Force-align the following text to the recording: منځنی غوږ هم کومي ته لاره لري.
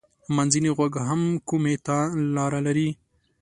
منځنی 0.35 0.71
غوږ 0.77 0.93
هم 1.09 1.21
کومي 1.49 1.75
ته 1.85 1.97
لاره 2.35 2.59
لري. 2.67 2.89